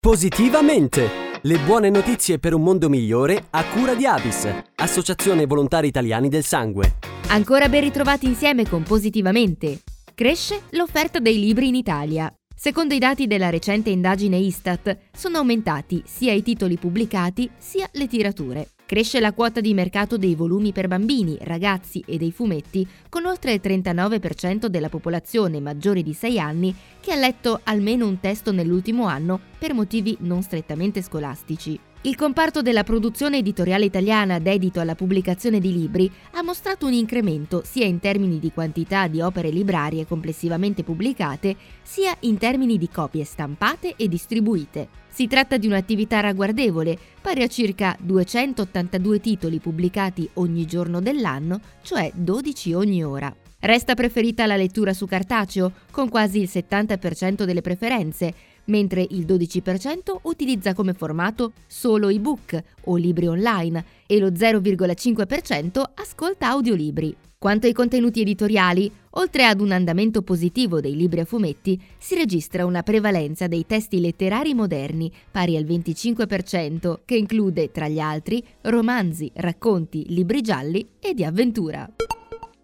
[0.00, 1.08] Positivamente!
[1.42, 6.44] Le buone notizie per un mondo migliore a cura di Avis, Associazione Volontari Italiani del
[6.44, 6.98] Sangue.
[7.30, 9.80] Ancora ben ritrovati insieme con Positivamente.
[10.14, 12.32] Cresce l'offerta dei libri in Italia.
[12.54, 18.06] Secondo i dati della recente indagine Istat, sono aumentati sia i titoli pubblicati sia le
[18.06, 18.68] tirature.
[18.88, 23.52] Cresce la quota di mercato dei volumi per bambini, ragazzi e dei fumetti, con oltre
[23.52, 29.04] il 39% della popolazione maggiore di 6 anni che ha letto almeno un testo nell'ultimo
[29.04, 31.78] anno per motivi non strettamente scolastici.
[32.02, 37.62] Il comparto della produzione editoriale italiana dedito alla pubblicazione di libri ha mostrato un incremento
[37.64, 43.24] sia in termini di quantità di opere librarie complessivamente pubblicate, sia in termini di copie
[43.24, 44.88] stampate e distribuite.
[45.08, 52.12] Si tratta di un'attività ragguardevole, pari a circa 282 titoli pubblicati ogni giorno dell'anno, cioè
[52.14, 53.34] 12 ogni ora.
[53.60, 58.32] Resta preferita la lettura su cartaceo, con quasi il 70% delle preferenze,
[58.68, 66.48] mentre il 12% utilizza come formato solo ebook o libri online e lo 0,5% ascolta
[66.48, 67.16] audiolibri.
[67.38, 72.66] Quanto ai contenuti editoriali, oltre ad un andamento positivo dei libri a fumetti, si registra
[72.66, 79.30] una prevalenza dei testi letterari moderni, pari al 25%, che include, tra gli altri, romanzi,
[79.34, 81.88] racconti, libri gialli e di avventura.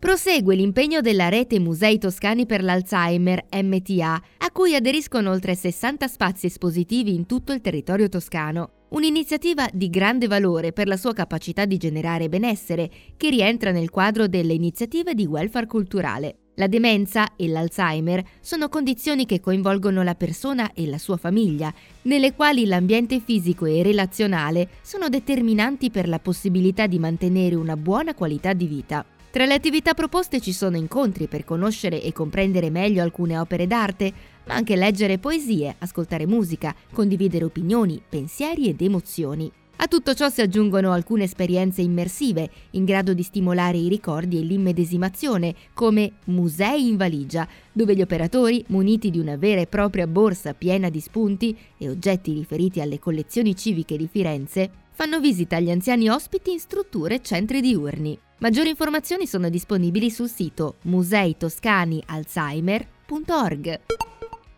[0.04, 6.44] Prosegue l'impegno della rete Musei Toscani per l'Alzheimer, MTA, a cui aderiscono oltre 60 spazi
[6.44, 8.84] espositivi in tutto il territorio toscano.
[8.90, 14.28] Un'iniziativa di grande valore per la sua capacità di generare benessere, che rientra nel quadro
[14.28, 16.36] delle iniziative di welfare culturale.
[16.56, 22.34] La demenza e l'Alzheimer sono condizioni che coinvolgono la persona e la sua famiglia, nelle
[22.34, 28.52] quali l'ambiente fisico e relazionale sono determinanti per la possibilità di mantenere una buona qualità
[28.52, 29.06] di vita.
[29.34, 34.12] Tra le attività proposte ci sono incontri per conoscere e comprendere meglio alcune opere d'arte,
[34.46, 39.50] ma anche leggere poesie, ascoltare musica, condividere opinioni, pensieri ed emozioni.
[39.78, 44.42] A tutto ciò si aggiungono alcune esperienze immersive, in grado di stimolare i ricordi e
[44.42, 50.54] l'immedesimazione, come Musei in valigia, dove gli operatori, muniti di una vera e propria borsa
[50.54, 56.08] piena di spunti e oggetti riferiti alle collezioni civiche di Firenze, fanno visita agli anziani
[56.08, 58.16] ospiti in strutture e centri diurni.
[58.44, 63.80] Maggiori informazioni sono disponibili sul sito museitoscanialzheimer.org.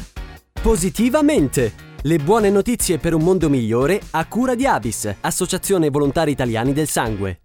[0.62, 1.92] Positivamente!
[2.06, 6.90] Le buone notizie per un mondo migliore a cura di Avis, Associazione Volontari Italiani del
[6.90, 7.40] Sangue.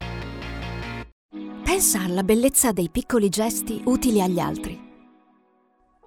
[1.63, 4.88] Pensa alla bellezza dei piccoli gesti utili agli altri.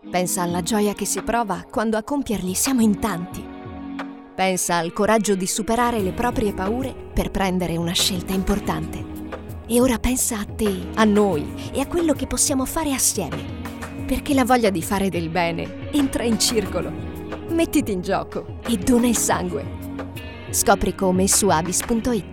[0.09, 3.45] Pensa alla gioia che si prova quando a compierli siamo in tanti.
[4.33, 9.05] Pensa al coraggio di superare le proprie paure per prendere una scelta importante.
[9.67, 13.59] E ora pensa a te, a noi e a quello che possiamo fare assieme.
[14.07, 16.91] Perché la voglia di fare del bene entra in circolo.
[17.49, 19.63] Mettiti in gioco e dona il sangue.
[20.49, 22.30] Scopri come su avis.it.